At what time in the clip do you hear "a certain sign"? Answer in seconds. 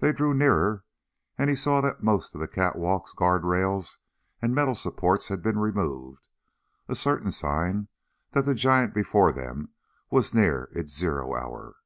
6.86-7.88